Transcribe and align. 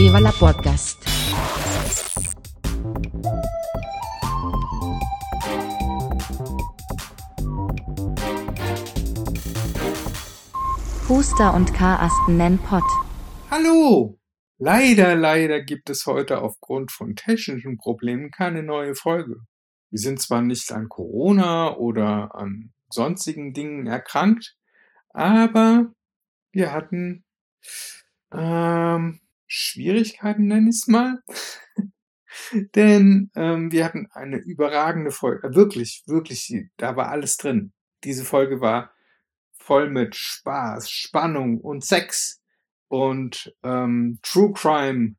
Viva 0.00 0.18
la 0.18 0.32
Podcast. 0.32 0.98
Huster 11.06 11.52
und 11.52 11.74
Karasten 11.74 12.38
nennen 12.38 12.58
Pott. 12.60 12.82
Hallo! 13.50 14.18
Leider, 14.56 15.16
leider 15.16 15.60
gibt 15.60 15.90
es 15.90 16.06
heute 16.06 16.40
aufgrund 16.40 16.92
von 16.92 17.14
technischen 17.14 17.76
Problemen 17.76 18.30
keine 18.30 18.62
neue 18.62 18.94
Folge. 18.94 19.36
Wir 19.90 19.98
sind 19.98 20.18
zwar 20.22 20.40
nicht 20.40 20.72
an 20.72 20.88
Corona 20.88 21.76
oder 21.76 22.34
an 22.34 22.72
sonstigen 22.88 23.52
Dingen 23.52 23.86
erkrankt, 23.86 24.56
aber 25.10 25.92
wir 26.52 26.72
hatten 26.72 27.26
ähm, 28.32 29.20
Schwierigkeiten, 29.52 30.46
nenne 30.46 30.70
ich 30.70 30.76
es 30.76 30.86
mal. 30.86 31.22
Denn 32.76 33.30
ähm, 33.34 33.72
wir 33.72 33.84
hatten 33.84 34.06
eine 34.12 34.38
überragende 34.38 35.10
Folge. 35.10 35.48
Äh, 35.48 35.54
wirklich, 35.54 36.04
wirklich, 36.06 36.54
da 36.76 36.94
war 36.94 37.08
alles 37.08 37.36
drin. 37.36 37.72
Diese 38.04 38.24
Folge 38.24 38.60
war 38.60 38.92
voll 39.58 39.90
mit 39.90 40.14
Spaß, 40.14 40.88
Spannung 40.88 41.60
und 41.60 41.84
Sex 41.84 42.40
und 42.88 43.54
ähm, 43.64 44.20
True 44.22 44.52
Crime 44.52 45.16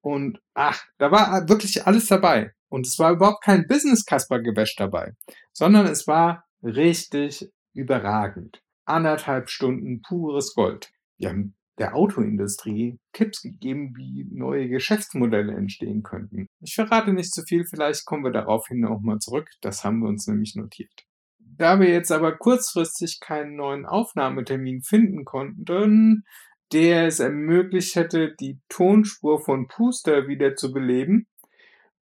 und 0.00 0.40
ach, 0.54 0.84
da 0.98 1.10
war 1.10 1.48
wirklich 1.48 1.86
alles 1.86 2.06
dabei. 2.06 2.52
Und 2.68 2.86
es 2.86 2.98
war 2.98 3.12
überhaupt 3.12 3.44
kein 3.44 3.66
Business-Kasper-Gewäsch 3.66 4.76
dabei, 4.76 5.12
sondern 5.52 5.86
es 5.86 6.06
war 6.06 6.44
richtig 6.62 7.52
überragend. 7.74 8.62
Anderthalb 8.84 9.50
Stunden 9.50 10.02
pures 10.02 10.54
Gold. 10.54 10.90
Wir 11.18 11.30
haben 11.30 11.54
der 11.78 11.94
Autoindustrie 11.94 12.98
Tipps 13.12 13.42
gegeben, 13.42 13.94
wie 13.96 14.26
neue 14.30 14.68
Geschäftsmodelle 14.68 15.54
entstehen 15.54 16.02
könnten. 16.02 16.46
Ich 16.60 16.74
verrate 16.74 17.12
nicht 17.12 17.32
zu 17.32 17.42
viel, 17.42 17.64
vielleicht 17.64 18.04
kommen 18.04 18.24
wir 18.24 18.30
daraufhin 18.30 18.80
nochmal 18.80 19.18
zurück. 19.18 19.48
Das 19.60 19.84
haben 19.84 20.00
wir 20.00 20.08
uns 20.08 20.26
nämlich 20.26 20.54
notiert. 20.54 20.92
Da 21.38 21.80
wir 21.80 21.88
jetzt 21.88 22.12
aber 22.12 22.36
kurzfristig 22.36 23.20
keinen 23.20 23.56
neuen 23.56 23.86
Aufnahmetermin 23.86 24.82
finden 24.82 25.24
konnten, 25.24 26.24
der 26.72 27.06
es 27.06 27.20
ermöglicht 27.20 27.94
hätte, 27.94 28.34
die 28.40 28.60
Tonspur 28.68 29.40
von 29.40 29.68
Puster 29.68 30.28
wieder 30.28 30.56
zu 30.56 30.72
beleben, 30.72 31.26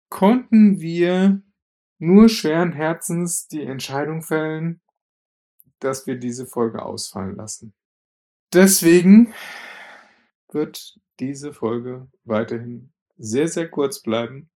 konnten 0.10 0.80
wir 0.80 1.42
nur 2.00 2.30
schweren 2.30 2.74
Herzens 2.74 3.48
die 3.48 3.64
Entscheidung 3.64 4.22
fällen, 4.22 4.82
dass 5.80 6.08
wir 6.08 6.18
diese 6.18 6.46
Folge 6.46 6.84
ausfallen 6.84 7.36
lassen. 7.36 7.74
Deswegen 8.54 9.34
wird 10.52 10.98
diese 11.20 11.54
Folge 11.54 12.08
weiterhin 12.24 12.92
sehr, 13.18 13.48
sehr 13.48 13.70
kurz 13.70 14.02
bleiben. 14.02 14.50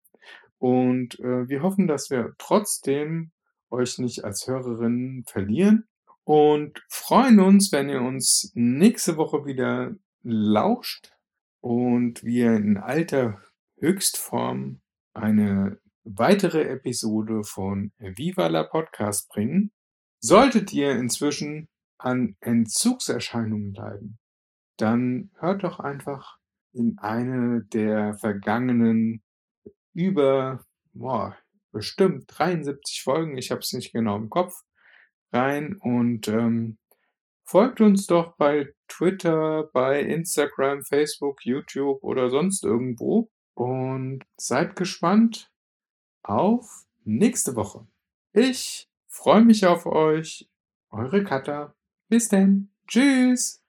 Und 0.59 1.19
äh, 1.21 1.49
wir 1.49 1.63
hoffen, 1.63 1.87
dass 1.87 2.11
wir 2.11 2.35
trotzdem 2.39 3.33
euch 3.71 3.99
nicht 3.99 4.25
als 4.25 4.47
Hörerinnen 4.47 5.25
verlieren 5.27 5.89
und 6.25 6.85
freuen 6.89 7.41
uns, 7.41 7.73
wenn 7.73 7.89
ihr 7.89 8.03
uns 8.03 8.53
nächste 8.55 9.17
Woche 9.17 9.47
wieder 9.47 9.95
lauscht 10.23 11.13
und 11.61 12.23
wir 12.23 12.55
in 12.55 12.77
alter 12.77 13.41
Höchstform 13.79 14.81
eine 15.15 15.79
weitere 16.05 16.63
Episode 16.65 17.43
von 17.43 17.93
Viva 17.99 18.47
la 18.49 18.65
Podcast 18.65 19.29
bringen. 19.29 19.73
Solltet 20.21 20.73
ihr 20.73 20.93
inzwischen 20.93 21.70
an 22.01 22.37
Entzugserscheinungen 22.41 23.75
leiden, 23.75 24.19
dann 24.77 25.31
hört 25.39 25.65
doch 25.65 25.81
einfach 25.81 26.39
in 26.73 26.99
eine 26.99 27.63
der 27.65 28.15
vergangenen 28.15 29.23
über, 29.93 30.65
boah, 30.93 31.37
bestimmt 31.73 32.25
73 32.29 33.03
Folgen, 33.03 33.37
ich 33.37 33.51
habe 33.51 33.61
es 33.61 33.73
nicht 33.73 33.93
genau 33.93 34.17
im 34.17 34.31
Kopf, 34.31 34.63
rein 35.33 35.77
und 35.77 36.29
ähm, 36.29 36.79
folgt 37.45 37.81
uns 37.81 38.07
doch 38.07 38.37
bei 38.37 38.73
Twitter, 38.89 39.69
bei 39.73 40.01
Instagram, 40.01 40.83
Facebook, 40.83 41.45
YouTube 41.45 42.03
oder 42.03 42.31
sonst 42.31 42.65
irgendwo 42.65 43.31
und 43.55 44.25
seid 44.37 44.77
gespannt 44.77 45.51
auf 46.23 46.87
nächste 47.05 47.57
Woche. 47.57 47.87
Ich 48.33 48.89
freue 49.09 49.45
mich 49.45 49.67
auf 49.67 49.87
euch. 49.87 50.49
Eure 50.91 51.25
Katha. 51.25 51.75
Bis 52.11 52.29
denn. 52.29 52.69
Tschüss. 52.89 53.59